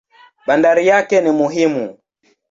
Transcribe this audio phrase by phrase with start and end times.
[0.47, 1.97] Bandari yake ni muhimu.